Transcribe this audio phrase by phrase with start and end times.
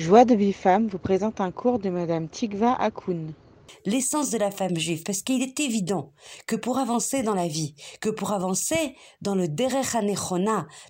[0.00, 3.34] Joie de vie femme vous présente un cours de Madame Tikva Akoun
[3.84, 6.12] l'essence de la femme juive, parce qu'il est évident
[6.46, 9.92] que pour avancer dans la vie, que pour avancer dans le derech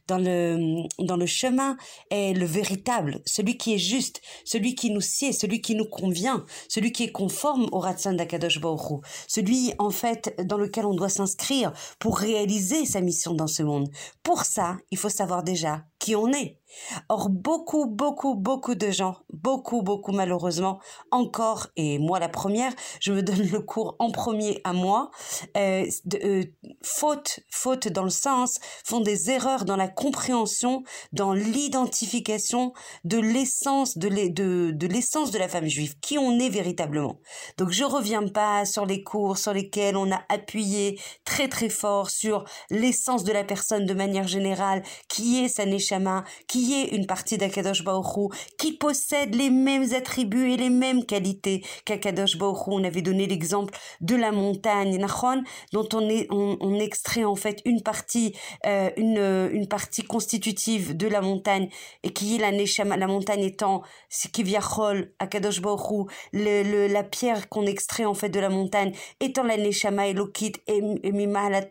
[0.07, 1.77] dans le, dans le chemin
[2.11, 6.45] est le véritable, celui qui est juste, celui qui nous sied, celui qui nous convient,
[6.69, 11.09] celui qui est conforme au Ratsan d'Akadosh Baruch celui en fait dans lequel on doit
[11.09, 13.91] s'inscrire pour réaliser sa mission dans ce monde.
[14.23, 16.60] Pour ça, il faut savoir déjà qui on est.
[17.09, 20.81] Or, beaucoup, beaucoup, beaucoup de gens, beaucoup, beaucoup malheureusement,
[21.11, 25.11] encore, et moi la première, je me donne le cours en premier à moi,
[25.57, 26.45] euh, de, euh,
[26.83, 32.73] faute, faute dans le sens, font des erreurs dans la compréhension, dans l'identification
[33.05, 37.21] de l'essence de, de, de l'essence de la femme juive, qui on est véritablement.
[37.59, 42.11] Donc, je reviens pas sur les cours sur lesquels on a appuyé très très fort
[42.11, 46.89] sur l'essence de la personne de manière générale, qui est sa neshama, qui qui est
[46.95, 52.73] une partie d'Akadosh Baoru, qui possède les mêmes attributs et les mêmes qualités qu'Akadosh Baoru.
[52.75, 53.73] On avait donné l'exemple
[54.03, 58.35] de la montagne, Nachon, dont on, est, on, extrait en fait une partie,
[58.67, 61.71] euh, une, une partie constitutive de la montagne,
[62.03, 67.49] et qui est la Neshama, la montagne étant Sikiviachol, Akadosh Baoru, le, le, la pierre
[67.49, 71.71] qu'on extrait en fait de la montagne étant la Neshama Elokit et, et Mimal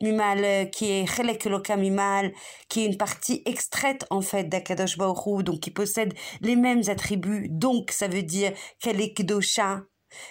[0.00, 2.32] Mimal euh, qui est Chelek Mimal,
[2.68, 7.48] qui est une partie extraite en fait d'Akadosh Baoru, donc qui possède les mêmes attributs.
[7.50, 9.82] Donc ça veut dire qu'elle est Kedosha.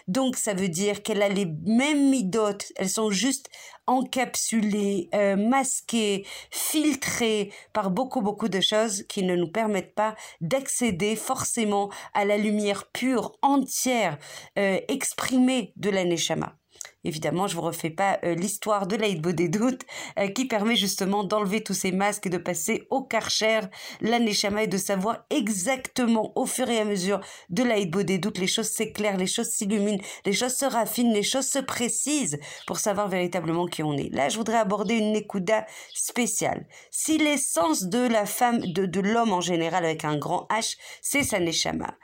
[0.07, 2.71] Donc ça veut dire qu'elle a les mêmes midotes.
[2.75, 3.49] Elles sont juste
[3.85, 11.15] encapsulées, euh, masquées, filtrées par beaucoup beaucoup de choses qui ne nous permettent pas d'accéder
[11.15, 14.17] forcément à la lumière pure, entière,
[14.57, 16.55] euh, exprimée de la Neshama.
[17.03, 19.81] Évidemment, je vous refais pas euh, l'histoire de l'Aïd des doutes
[20.17, 23.61] euh, qui permet justement d'enlever tous ces masques et de passer au karcher,
[24.01, 28.47] l'aneshama et de savoir exactement au fur et à mesure de l'Aïd des doutes, les
[28.47, 33.09] choses s'éclairent, les choses s'illuminent, les choses se raffinent, les choses se précisent pour savoir
[33.09, 34.13] véritablement qui on est.
[34.13, 36.65] Là, je voudrais aborder une Nekuda spéciale.
[36.89, 41.23] Si l'essence de la femme, de, de l'homme en général avec un grand H, c'est
[41.23, 41.97] sa neshama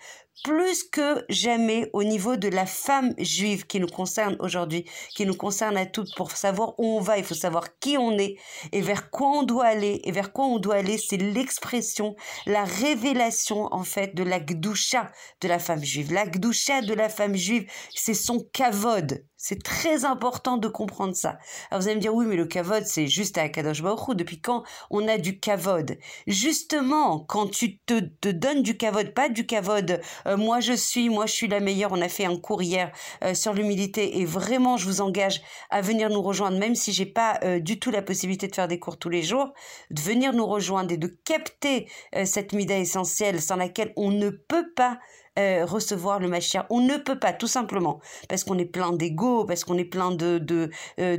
[0.44, 4.85] plus que jamais au niveau de la femme juive qui nous concerne aujourd'hui,
[5.16, 8.17] qui nous concerne à toutes pour savoir où on va, il faut savoir qui on
[8.17, 8.38] est
[8.72, 10.01] et vers quoi on doit aller.
[10.03, 15.11] Et vers quoi on doit aller, c'est l'expression, la révélation en fait de la gdoucha
[15.41, 16.13] de la femme juive.
[16.13, 21.39] La gdoucha de la femme juive, c'est son kavod, c'est très important de comprendre ça.
[21.72, 24.41] Alors vous allez me dire, oui, mais le kavod, c'est juste à Kadosh Baruch Depuis
[24.41, 25.97] quand on a du kavod?
[26.27, 31.07] Justement, quand tu te, te donnes du kavod, pas du kavod, euh, moi je suis,
[31.09, 31.94] moi je suis la meilleure.
[31.94, 32.91] On a fait un cours hier
[33.23, 37.05] euh, sur l'humilité et vraiment, je vous engage à venir nous rejoindre, même si j'ai
[37.05, 39.53] pas euh, du tout la possibilité de faire des cours tous les jours,
[39.89, 41.88] de venir nous rejoindre et de capter
[42.25, 44.99] cette mida essentielle sans laquelle on ne peut pas
[45.39, 46.66] euh, recevoir le Mashiach.
[46.69, 50.11] On ne peut pas, tout simplement, parce qu'on est plein d'ego, parce qu'on est plein
[50.11, 50.69] de de
[51.00, 51.17] euh,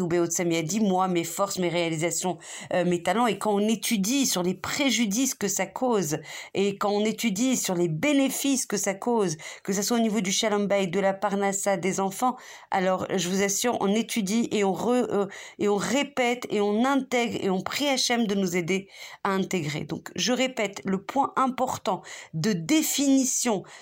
[0.00, 2.38] ou Beotsami a dit moi mes forces, mes réalisations,
[2.72, 3.26] euh, mes talents.
[3.26, 6.18] Et quand on étudie sur les préjudices que ça cause,
[6.54, 10.20] et quand on étudie sur les bénéfices que ça cause, que ce soit au niveau
[10.20, 12.36] du Shalom Bay, de la Parnassa, des enfants,
[12.70, 15.28] alors je vous assure, on étudie et on re,
[15.58, 18.88] et on répète et on intègre et on prie Hachem de nous aider
[19.24, 19.80] à intégrer.
[19.80, 22.02] Donc je répète, le point important
[22.34, 23.15] de définir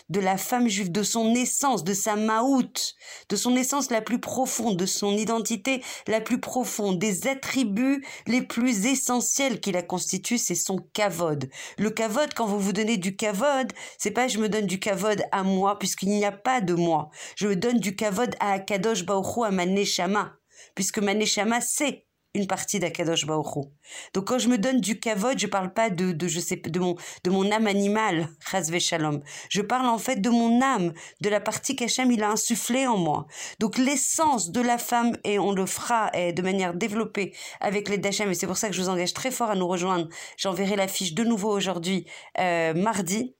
[0.08, 2.94] de la femme juive, de son essence, de sa maout,
[3.28, 8.42] de son essence la plus profonde, de son identité la plus profonde, des attributs les
[8.42, 11.48] plus essentiels qui la constituent, c'est son kavod.
[11.78, 15.22] Le kavod, quand vous vous donnez du kavod, c'est pas je me donne du kavod
[15.32, 17.10] à moi, puisqu'il n'y a pas de moi.
[17.36, 20.32] Je me donne du kavod à Akadosh Baruch à ma neshama,
[20.74, 23.66] puisque ma neshama, c'est une partie d'Akadosh Baoru.
[24.12, 26.80] Donc quand je me donne du kavod, je parle pas de, de je sais de
[26.80, 29.22] mon de mon âme animale, chasve shalom.
[29.48, 32.96] Je parle en fait de mon âme, de la partie qu'Hachem il a insufflée en
[32.96, 33.26] moi.
[33.60, 38.30] Donc l'essence de la femme et on le fera de manière développée avec les d'Hachem
[38.30, 40.08] et c'est pour ça que je vous engage très fort à nous rejoindre.
[40.36, 42.06] J'enverrai la fiche de nouveau aujourd'hui
[42.38, 43.34] euh, mardi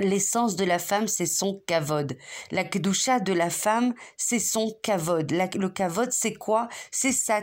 [0.00, 2.16] L'essence de la femme, c'est son kavod.
[2.50, 5.30] La kedusha de la femme, c'est son kavod.
[5.30, 6.68] le kavod, c'est quoi?
[6.90, 7.42] C'est sa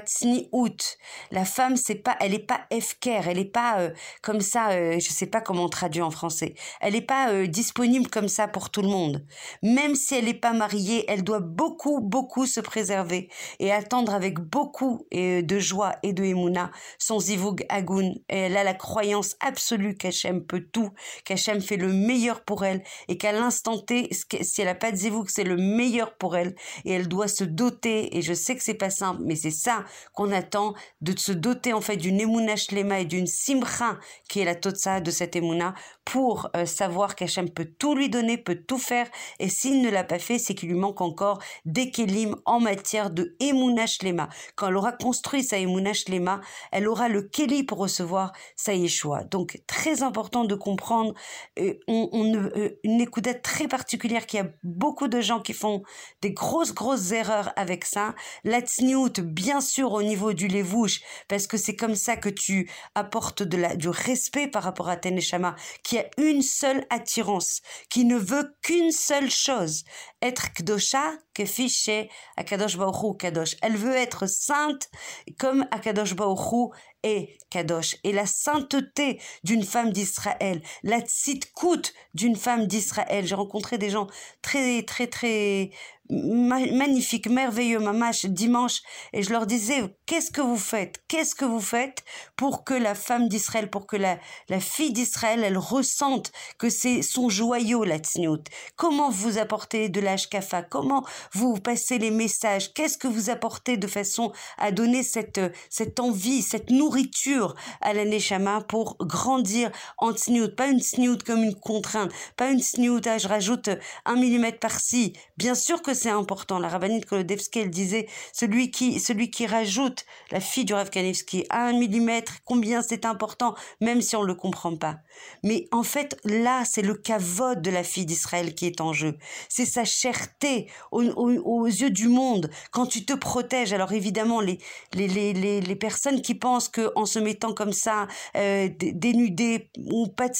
[0.51, 0.97] out.
[1.31, 3.91] La femme, c'est pas, elle est pas efker, elle est pas euh,
[4.23, 4.71] comme ça.
[4.71, 6.55] Euh, je sais pas comment on traduit en français.
[6.81, 9.23] Elle est pas euh, disponible comme ça pour tout le monde.
[9.61, 14.39] Même si elle n'est pas mariée, elle doit beaucoup, beaucoup se préserver et attendre avec
[14.39, 18.13] beaucoup de joie et de emuna son zivug agun.
[18.27, 20.91] elle a la croyance absolue qu'Hachem peut tout,
[21.23, 24.09] qu'Hachem fait le meilleur pour elle et qu'à l'instant T,
[24.41, 26.55] si elle a pas de que c'est le meilleur pour elle
[26.85, 29.83] et elle doit se doter, et je sais que c'est pas simple, mais c'est ça
[30.13, 33.99] qu'on attend, de se doter en fait d'une Emouna Shlema et d'une Simcha
[34.29, 38.37] qui est la Totsa de cette Emouna pour euh, savoir qu'Hachem peut tout lui donner,
[38.37, 39.07] peut tout faire
[39.39, 43.09] et s'il ne l'a pas fait, c'est qu'il lui manque encore des Kélim en matière
[43.09, 44.29] de Emouna Shlema.
[44.55, 46.39] Quand elle aura construit sa Emouna Shlema,
[46.71, 49.25] elle aura le Kéli pour recevoir sa Yeshua.
[49.25, 51.13] Donc très important de comprendre
[51.59, 55.83] euh, on, on, euh, une écoute très particulière qui a beaucoup de gens qui font
[56.21, 58.15] des grosses grosses erreurs avec ça.
[58.43, 62.69] La tsniout, bien sûr au niveau du levouche, parce que c'est comme ça que tu
[62.95, 68.05] apportes de la, du respect par rapport à Teneshama, qui a une seule attirance, qui
[68.05, 69.83] ne veut qu'une seule chose,
[70.21, 73.55] être kdosha, que fiché Akadosh Baruch Kadosh.
[73.61, 74.89] Elle veut être sainte
[75.37, 77.97] comme Akadosh Baruch est Kadosh.
[78.03, 83.25] Et la sainteté d'une femme d'Israël, la tzidkout d'une femme d'Israël.
[83.25, 84.07] J'ai rencontré des gens
[84.41, 85.71] très, très, très
[86.09, 88.81] magnifique, merveilleux mamache dimanche
[89.13, 91.01] et je leur disais qu'est-ce que vous faites?
[91.07, 92.03] Qu'est-ce que vous faites
[92.35, 94.17] pour que la femme d'Israël pour que la,
[94.49, 98.43] la fille d'Israël elle ressente que c'est son joyau la tsniout
[98.75, 102.73] comment vous apportez de l'ashkafa comment vous passez les messages?
[102.73, 108.05] Qu'est-ce que vous apportez de façon à donner cette cette envie cette nourriture à la
[108.05, 113.17] neshama pour grandir en tsniout pas une tsniout comme une contrainte pas une tsniout ah,
[113.17, 113.69] je rajoute
[114.05, 115.13] un millimètre par-ci.
[115.37, 116.59] Bien sûr que c'est important.
[116.59, 121.45] La rabbinite Kolodevsky, elle disait, celui qui, celui qui rajoute la fille du Rav Kanevski
[121.49, 124.97] à un millimètre, combien c'est important, même si on ne le comprend pas.
[125.43, 129.17] Mais en fait, là, c'est le kavod de la fille d'Israël qui est en jeu.
[129.49, 132.49] C'est sa cherté aux, yeux du monde.
[132.71, 134.59] Quand tu te protèges, alors évidemment, les,
[134.93, 140.07] les, les, les, personnes qui pensent que en se mettant comme ça, euh, dénudées, ou
[140.07, 140.33] pas de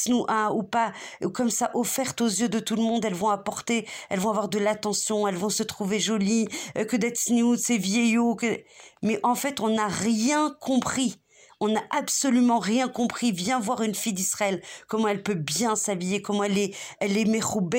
[0.52, 0.92] ou pas,
[1.32, 4.48] comme ça, offertes aux yeux de tout le monde, elles vont apporter, elles vont avoir
[4.48, 8.60] de l'attention, elles vont se trouver jolies, euh, que d'être snoot, c'est vieillot, que...
[9.02, 11.20] mais en fait, on n'a rien compris
[11.60, 13.32] on n'a absolument rien compris.
[13.32, 17.24] Viens voir une fille d'Israël, comment elle peut bien s'habiller, comment elle est, elle est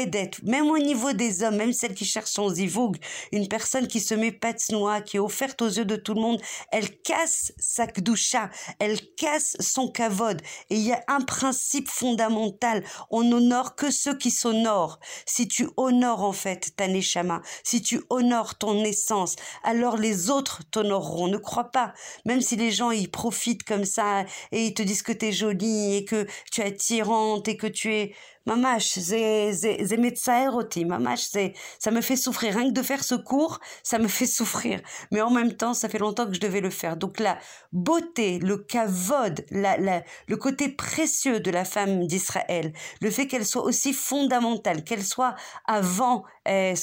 [0.06, 0.44] d'être.
[0.44, 2.98] Même au niveau des hommes, même celle qui cherche son zivoug,
[3.32, 6.22] une personne qui se met pas noix, qui est offerte aux yeux de tout le
[6.22, 6.42] monde,
[6.72, 8.50] elle casse sa kdusha,
[8.80, 10.42] elle casse son kavod.
[10.70, 12.84] Et il y a un principe fondamental.
[13.10, 15.00] On honore que ceux qui s'honorent.
[15.26, 20.62] Si tu honores, en fait, ta neshama, si tu honores ton essence, alors les autres
[20.72, 21.28] t'honoreront.
[21.28, 21.94] Ne crois pas.
[22.26, 25.32] Même si les gens y profitent comme ça et ils te disent que tu es
[25.32, 28.16] jolie et que tu es attirante et que tu es
[28.50, 32.56] Mamash, c'est metsaeroti, mamash, c'est ça me fait souffrir.
[32.56, 34.82] Rien que de faire ce cours, ça me fait souffrir.
[35.12, 36.98] Mais en même temps, ça fait longtemps que je devais le faire.
[36.98, 37.38] Donc la
[37.74, 43.46] beauté, le kavod, la, la, le côté précieux de la femme d'Israël, le fait qu'elle
[43.46, 45.36] soit aussi fondamentale, qu'elle soit
[45.68, 46.74] avant eh,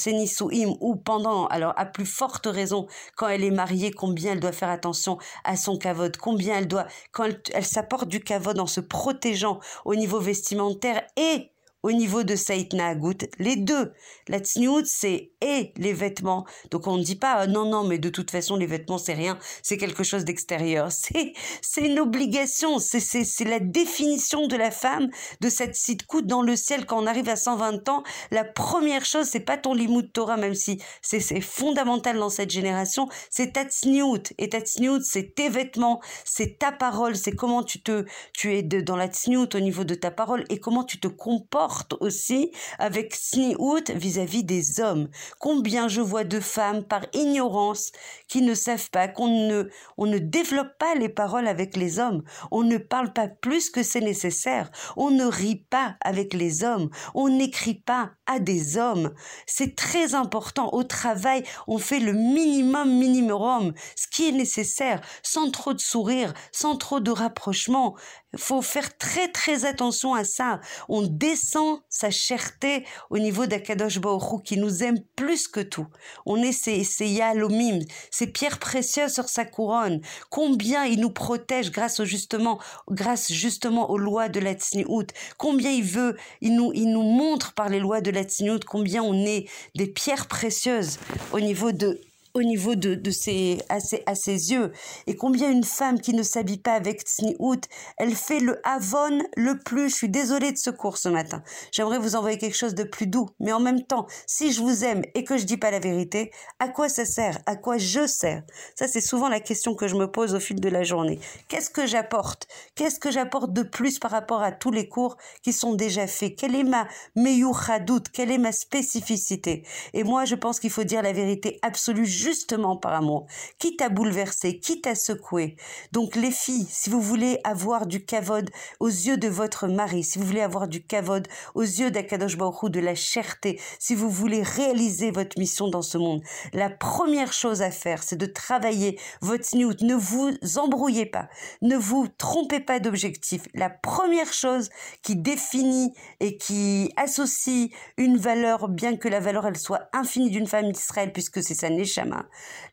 [0.80, 2.86] ou pendant, alors à plus forte raison
[3.16, 6.86] quand elle est mariée, combien elle doit faire attention à son kavod, combien elle doit,
[7.10, 11.50] quand elle, elle s'apporte du kavod en se protégeant au niveau vestimentaire et
[11.86, 13.92] au niveau de Saït Nahagout, les deux.
[14.26, 16.44] La tsniout, c'est et les vêtements.
[16.72, 19.14] Donc on ne dit pas ah, non, non, mais de toute façon, les vêtements, c'est
[19.14, 20.88] rien, c'est quelque chose d'extérieur.
[21.06, 25.08] C'est, c'est une obligation, c'est, c'est, c'est la définition de la femme,
[25.40, 28.02] de cette sitkout dans le ciel quand on arrive à 120 ans.
[28.30, 32.50] La première chose, c'est pas ton limoud Torah, même si c'est, c'est fondamental dans cette
[32.50, 34.32] génération, c'est ta tsniout.
[34.38, 38.62] Et ta tsniout, c'est tes vêtements, c'est ta parole, c'est comment tu te, tu es
[38.62, 42.50] de, dans la tsniout au niveau de ta parole et comment tu te comportes aussi
[42.78, 45.08] avec sniout vis-à-vis des hommes.
[45.38, 47.92] Combien je vois de femmes par ignorance
[48.28, 52.22] qui ne savent pas qu'on ne, on ne développe pas les paroles avec les hommes.
[52.50, 54.70] On ne parle pas plus que c'est nécessaire.
[54.96, 56.90] On ne rit pas avec les hommes.
[57.14, 59.12] On n'écrit pas à des hommes.
[59.46, 60.72] C'est très important.
[60.72, 66.34] Au travail, on fait le minimum minimum, ce qui est nécessaire, sans trop de sourire,
[66.52, 67.96] sans trop de rapprochement
[68.36, 70.60] faut faire très très attention à ça.
[70.88, 75.86] On descend sa cherté au niveau d'Akadosh Baruch qui nous aime plus que tout.
[76.24, 80.00] On est ses, ses yalomim, ses pierres précieuses sur sa couronne.
[80.30, 82.58] Combien il nous protège grâce au justement,
[82.90, 85.06] grâce justement aux lois de la Tzniut.
[85.38, 89.02] Combien il veut, il nous, il nous montre par les lois de la Tzniut combien
[89.02, 90.98] on est des pierres précieuses
[91.32, 92.00] au niveau de
[92.36, 94.70] au niveau de, de ses, à, à ses yeux.
[95.06, 97.62] Et combien une femme qui ne s'habille pas avec tsniout,
[97.96, 99.88] elle fait le avon le plus.
[99.88, 101.42] Je suis désolée de ce cours ce matin.
[101.72, 103.30] J'aimerais vous envoyer quelque chose de plus doux.
[103.40, 106.30] Mais en même temps, si je vous aime et que je dis pas la vérité,
[106.58, 107.38] à quoi ça sert?
[107.46, 108.42] À quoi je sers?
[108.74, 111.18] Ça, c'est souvent la question que je me pose au fil de la journée.
[111.48, 112.46] Qu'est-ce que j'apporte?
[112.74, 116.36] Qu'est-ce que j'apporte de plus par rapport à tous les cours qui sont déjà faits?
[116.36, 119.64] Quelle est ma meyuchadout Quelle est ma spécificité?
[119.94, 123.26] Et moi, je pense qu'il faut dire la vérité absolue justement par amour,
[123.60, 125.56] quitte à bouleverser, quitte à secouer.
[125.92, 130.18] Donc les filles, si vous voulez avoir du kavod aux yeux de votre mari, si
[130.18, 134.42] vous voulez avoir du kavod aux yeux d'Akadosh Baruch de la cherté, si vous voulez
[134.42, 136.20] réaliser votre mission dans ce monde,
[136.52, 139.82] la première chose à faire, c'est de travailler votre newt.
[139.82, 141.28] Ne vous embrouillez pas,
[141.62, 143.42] ne vous trompez pas d'objectif.
[143.54, 144.68] La première chose
[145.02, 150.48] qui définit et qui associe une valeur, bien que la valeur elle soit infinie d'une
[150.48, 152.15] femme d'Israël, puisque c'est sa neshama,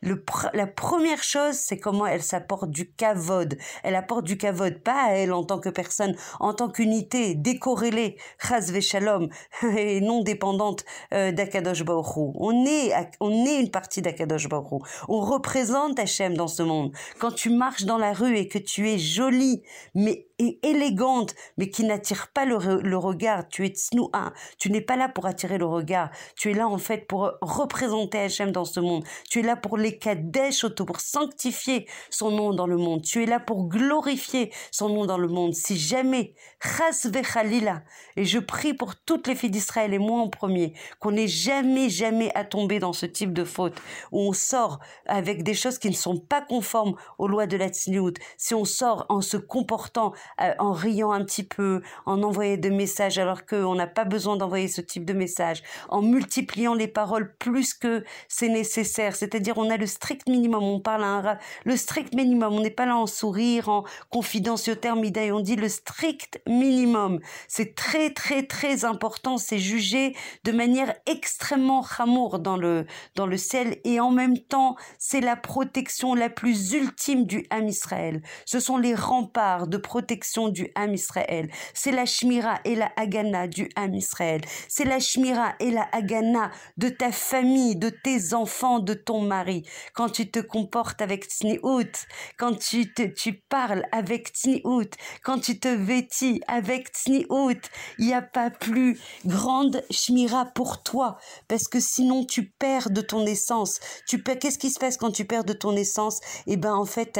[0.02, 0.24] le,
[0.54, 3.58] la première chose, c'est comment elle s'apporte du kavod.
[3.84, 8.18] Elle apporte du kavod, pas à elle en tant que personne, en tant qu'unité décorrélée,
[8.40, 9.30] chas shalom,
[9.78, 15.20] et non dépendante euh, d'Akadosh Baruch On est, on est une partie d'Akadosh Baruch On
[15.22, 16.92] représente Hachem dans ce monde.
[17.20, 19.64] Quand tu marches dans la rue et que tu es jolie,
[19.96, 20.28] mais
[20.64, 22.56] élégante, mais qui n'attire pas le,
[22.98, 23.48] regard.
[23.50, 24.34] Tu es tsnoua.
[24.58, 26.10] Tu n'es pas là pour attirer le regard.
[26.36, 29.04] Tu es là, en fait, pour représenter Hachem dans ce monde.
[29.30, 33.02] Tu es là pour les kadesh pour sanctifier son nom dans le monde.
[33.02, 35.54] Tu es là pour glorifier son nom dans le monde.
[35.54, 37.84] Si jamais, chas vechalila,
[38.16, 41.90] et je prie pour toutes les filles d'Israël et moi en premier, qu'on n'ait jamais,
[41.90, 43.76] jamais à tomber dans ce type de faute,
[44.12, 47.70] où on sort avec des choses qui ne sont pas conformes aux lois de la
[47.70, 52.58] tsniout, si on sort en se comportant euh, en riant un petit peu, en envoyant
[52.58, 56.88] des messages alors qu'on n'a pas besoin d'envoyer ce type de message, en multipliant les
[56.88, 59.16] paroles plus que c'est nécessaire.
[59.16, 61.24] C'est-à-dire on a le strict minimum, on parle à un
[61.64, 62.54] le strict minimum.
[62.54, 67.20] On n'est pas là en sourire, en confidence au terme on dit le strict minimum.
[67.48, 72.86] C'est très très très important, c'est jugé de manière extrêmement ramour dans le
[73.16, 77.68] dans le ciel et en même temps c'est la protection la plus ultime du Ham
[77.68, 78.22] Israël.
[78.46, 80.13] Ce sont les remparts de protection
[80.52, 81.50] du Ham Israël.
[81.74, 84.42] C'est la Shmira et la Hagana du Ham Israël.
[84.68, 89.64] C'est la Shmira et la Hagana de ta famille, de tes enfants, de ton mari.
[89.94, 91.92] Quand tu te comportes avec Tsniout,
[92.38, 94.90] quand tu, tu parles avec Tsniout,
[95.24, 97.62] quand tu te vêtis avec Tsniout,
[98.00, 101.18] il n'y a pas plus grande Shmira pour toi.
[101.48, 103.80] Parce que sinon, tu perds de ton essence.
[104.08, 106.20] Tu perds, qu'est-ce qui se passe quand tu perds de ton essence?
[106.48, 107.20] Eh ben, en fait,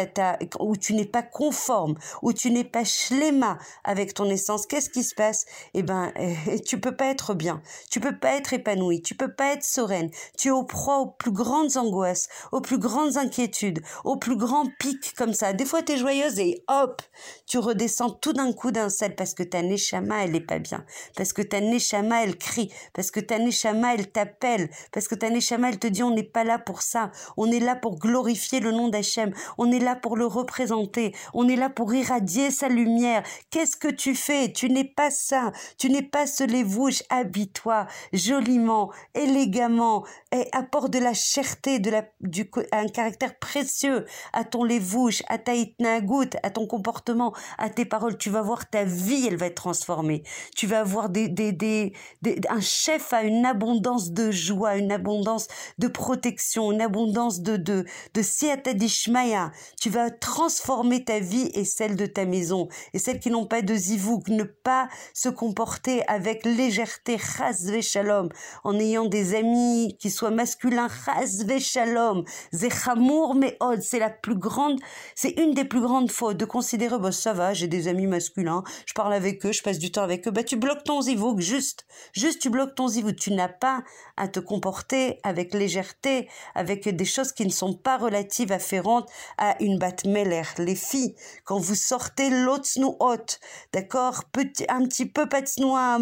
[0.60, 5.04] où tu n'es pas conforme, où tu n'es pas schéma avec ton essence, qu'est-ce qui
[5.04, 5.46] se passe?
[5.74, 6.12] Eh ben,
[6.66, 10.10] tu peux pas être bien, tu peux pas être épanoui, tu peux pas être sereine.
[10.38, 14.68] Tu es au proie aux plus grandes angoisses, aux plus grandes inquiétudes, aux plus grands
[14.80, 15.54] pics comme ça.
[15.54, 17.02] Des fois, tu es joyeuse et hop,
[17.46, 20.86] tu redescends tout d'un coup d'un sel parce que ta neshama, elle est pas bien,
[21.16, 25.30] parce que ta neshama, elle crie, parce que ta neshama, elle t'appelle, parce que ta
[25.30, 28.60] neshama, elle te dit, on n'est pas là pour ça, on est là pour glorifier
[28.60, 32.70] le nom d'Hachem, on est là pour le représenter, on est là pour irradier sa
[32.74, 33.24] lumière.
[33.50, 34.52] Qu'est-ce que tu fais?
[34.52, 35.52] Tu n'es pas ça.
[35.78, 37.04] Tu n'es pas ce lévouche.
[37.10, 44.44] Habille-toi joliment, élégamment, et apporte de la cherté, de la, du, un caractère précieux à
[44.44, 45.54] ton lévouche, à ta
[46.02, 48.18] goutte, à ton comportement, à tes paroles.
[48.18, 50.24] Tu vas voir ta vie, elle va être transformée.
[50.56, 51.94] Tu vas avoir des, des, des,
[52.50, 57.86] un chef à une abondance de joie, une abondance de protection, une abondance de, de,
[58.14, 58.22] de
[59.80, 62.63] Tu vas transformer ta vie et celle de ta maison
[62.94, 68.30] et celles qui n'ont pas de zivouk, ne pas se comporter avec légèreté, chas shalom,
[68.64, 74.80] en ayant des amis qui soient masculins, chas shalom, zechamour meod, c'est la plus grande,
[75.16, 78.64] c'est une des plus grandes fautes de considérer, bah ça va, j'ai des amis masculins,
[78.86, 81.40] je parle avec eux, je passe du temps avec eux, bah tu bloques ton zivouk,
[81.40, 83.84] juste, juste tu bloques ton zivouk, tu n'as pas
[84.18, 89.62] à te comporter avec légèreté, avec des choses qui ne sont pas relatives, afférentes à
[89.62, 90.44] une batmeller.
[90.58, 92.30] Les filles, quand vous sortez
[93.00, 93.40] haute,
[93.74, 94.26] d'accord?
[94.32, 96.00] Petit, un petit peu patsnois,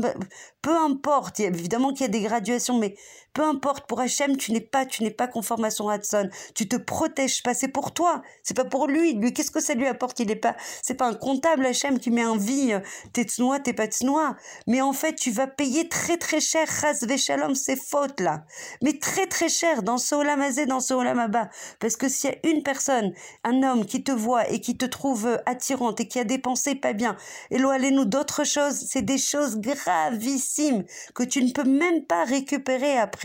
[0.61, 2.95] peu importe, évidemment qu'il y a des graduations, mais
[3.33, 6.29] peu importe, pour Hachem, tu n'es pas, tu n'es pas conforme à son Hudson.
[6.55, 9.13] Tu te protèges pas, c'est pour toi, c'est pas pour lui.
[9.13, 10.19] Lui, qu'est-ce que ça lui apporte?
[10.19, 12.79] Il est pas, c'est pas un comptable Hachem qui met en vie euh,
[13.13, 14.35] tes tsnois, tes pas tsnois.
[14.67, 18.43] Mais en fait, tu vas payer très très cher, Chas Veshalom, ces fautes là.
[18.81, 21.49] Mais très très cher dans ce Olamazé, dans ce Olamaba.
[21.79, 24.85] Parce que s'il y a une personne, un homme qui te voit et qui te
[24.85, 27.15] trouve euh, attirante et qui a des pensées pas bien,
[27.49, 27.57] et
[27.91, 30.83] nous d'autres choses, c'est des choses gravissimes
[31.15, 33.20] que tu ne peux même pas récupérer après.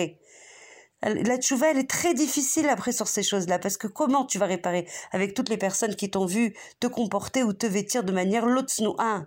[1.02, 4.46] La tchouva, elle est très difficile après sur ces choses-là, parce que comment tu vas
[4.46, 8.46] réparer avec toutes les personnes qui t'ont vu te comporter ou te vêtir de manière
[8.46, 9.26] lotsnoua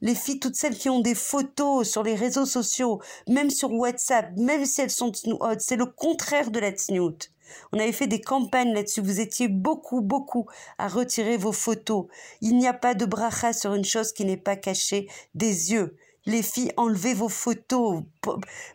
[0.00, 4.30] les filles, toutes celles qui ont des photos sur les réseaux sociaux, même sur WhatsApp,
[4.36, 7.30] même si elles sont tsnuot, c'est le contraire de la tsniout.
[7.72, 9.02] On avait fait des campagnes là-dessus.
[9.02, 10.46] Vous étiez beaucoup, beaucoup
[10.78, 12.06] à retirer vos photos.
[12.40, 15.96] Il n'y a pas de bracha sur une chose qui n'est pas cachée des yeux.
[16.24, 18.02] Les filles, enlevez vos photos,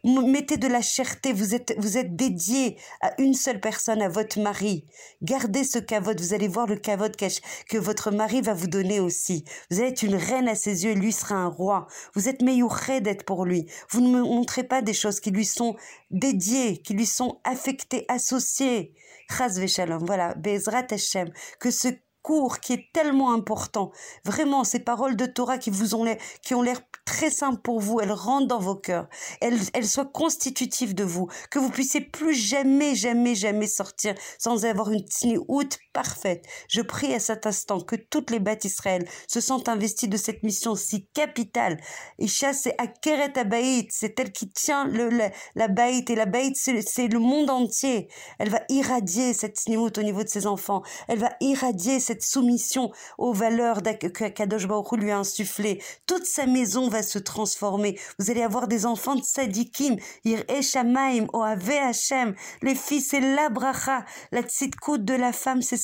[0.03, 4.39] mettez de la cherté, vous êtes, vous êtes dédié à une seule personne, à votre
[4.39, 4.85] mari.
[5.21, 9.45] Gardez ce cavote, vous allez voir le cavote que votre mari va vous donner aussi.
[9.71, 11.87] Vous êtes une reine à ses yeux lui sera un roi.
[12.15, 12.67] Vous êtes meilleur
[13.01, 13.67] d'être pour lui.
[13.89, 15.75] Vous ne me montrez pas des choses qui lui sont
[16.11, 18.93] dédiées, qui lui sont affectées, associées.
[19.67, 21.89] Shalom, voilà, Bezrat Hashem, que ce
[22.61, 23.91] qui est tellement important.
[24.25, 27.79] Vraiment, ces paroles de Torah qui vous ont l'air, qui ont l'air très simples pour
[27.79, 29.07] vous, elles rentrent dans vos cœurs.
[29.41, 31.27] Elles, elles soient constitutives de vous.
[31.49, 35.05] Que vous puissiez plus jamais, jamais, jamais sortir sans avoir une
[35.47, 36.45] haute parfaite.
[36.69, 40.43] Je prie à cet instant que toutes les bêtes Israël se sentent investies de cette
[40.43, 41.79] mission si capitale.
[42.19, 47.07] Isha, c'est Akeret Abaït, c'est elle qui tient le, la, la et la Baït, c'est
[47.07, 48.09] le monde entier.
[48.39, 50.83] Elle va irradier cette sniout au niveau de ses enfants.
[51.07, 55.81] Elle va irradier cette soumission aux valeurs que Kadosh Baruch lui a insufflées.
[56.05, 57.99] Toute sa maison va se transformer.
[58.19, 62.35] Vous allez avoir des enfants de sadikim, ir Eshamaim, Oave Hashem.
[62.61, 64.05] Les filles, c'est la bracha.
[64.31, 65.77] La tzitkout de la femme, c'est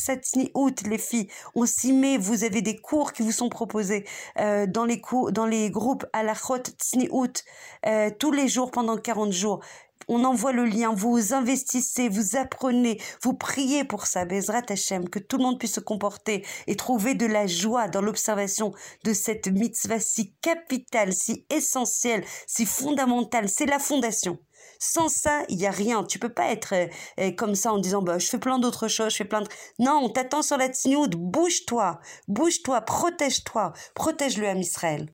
[0.53, 1.27] out, les filles.
[1.55, 2.17] On s'y met.
[2.17, 4.05] Vous avez des cours qui vous sont proposés
[4.39, 6.63] euh, dans les cours, dans les groupes à la chot
[7.11, 7.43] out,
[7.85, 9.61] euh, tous les jours pendant 40 jours
[10.07, 15.19] on envoie le lien, vous investissez, vous apprenez, vous priez pour ça, Bezrat Hashem, que
[15.19, 19.47] tout le monde puisse se comporter et trouver de la joie dans l'observation de cette
[19.47, 23.49] mitzvah si capitale, si essentielle, si fondamentale.
[23.49, 24.37] C'est la fondation.
[24.79, 26.03] Sans ça, il y a rien.
[26.03, 26.87] Tu peux pas être euh,
[27.19, 29.47] euh, comme ça en disant bah je fais plein d'autres choses, je fais plein de
[29.79, 35.09] Non, on t'attend sur la tsniout, bouge-toi, bouge-toi, protège-toi, protège le Israël.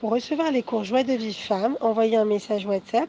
[0.00, 3.08] Pour recevoir les cours Joie de vie femme, envoyez un message WhatsApp